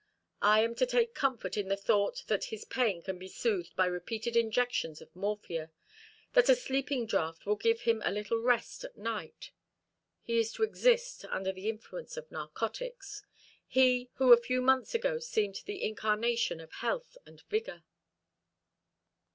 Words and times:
I 0.41 0.61
am 0.63 0.73
to 0.77 0.87
take 0.87 1.13
comfort 1.13 1.55
in 1.55 1.67
the 1.67 1.77
thought 1.77 2.23
that 2.25 2.45
his 2.45 2.65
pain 2.65 3.03
can 3.03 3.19
be 3.19 3.27
soothed 3.27 3.75
by 3.75 3.85
repeated 3.85 4.35
injections 4.35 4.99
of 4.99 5.15
morphia; 5.15 5.69
that 6.33 6.49
a 6.49 6.55
sleeping 6.55 7.05
draught 7.05 7.45
will 7.45 7.55
give 7.55 7.81
him 7.81 8.01
a 8.03 8.11
little 8.11 8.39
rest 8.39 8.83
at 8.83 8.97
night. 8.97 9.51
He 10.23 10.39
is 10.39 10.53
to 10.53 10.63
exist 10.63 11.23
under 11.25 11.51
the 11.51 11.69
influence 11.69 12.17
of 12.17 12.31
narcotics; 12.31 13.21
he 13.67 14.09
who 14.15 14.33
a 14.33 14.41
few 14.41 14.59
months 14.59 14.95
ago 14.95 15.19
seemed 15.19 15.61
the 15.67 15.83
incarnation 15.83 16.59
of 16.59 16.71
health 16.71 17.15
and 17.27 17.39
vigour." 17.41 17.83